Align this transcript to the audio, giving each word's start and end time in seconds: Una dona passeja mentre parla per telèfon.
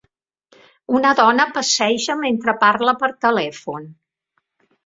Una 0.99 1.11
dona 1.19 1.45
passeja 1.59 2.17
mentre 2.23 2.57
parla 2.65 2.97
per 3.05 3.11
telèfon. 3.27 3.87